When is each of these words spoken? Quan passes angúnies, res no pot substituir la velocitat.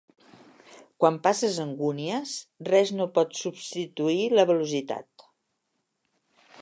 Quan 1.03 1.17
passes 1.27 1.59
angúnies, 1.65 2.33
res 2.69 2.93
no 3.01 3.07
pot 3.19 3.37
substituir 3.41 4.19
la 4.41 4.47
velocitat. 4.53 5.29